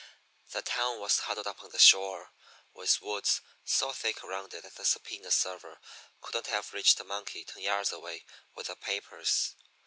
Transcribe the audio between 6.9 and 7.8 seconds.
a monkey ten